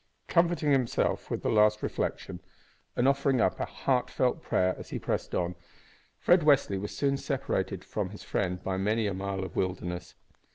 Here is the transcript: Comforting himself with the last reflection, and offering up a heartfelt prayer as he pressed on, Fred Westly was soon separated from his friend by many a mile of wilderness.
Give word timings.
Comforting 0.27 0.71
himself 0.71 1.29
with 1.29 1.43
the 1.43 1.51
last 1.51 1.83
reflection, 1.83 2.41
and 2.95 3.07
offering 3.07 3.39
up 3.39 3.59
a 3.59 3.65
heartfelt 3.65 4.41
prayer 4.41 4.75
as 4.79 4.89
he 4.89 4.97
pressed 4.97 5.35
on, 5.35 5.53
Fred 6.17 6.41
Westly 6.41 6.79
was 6.81 6.89
soon 6.97 7.17
separated 7.17 7.83
from 7.85 8.09
his 8.09 8.23
friend 8.23 8.63
by 8.63 8.77
many 8.77 9.05
a 9.05 9.13
mile 9.13 9.43
of 9.43 9.55
wilderness. 9.55 10.15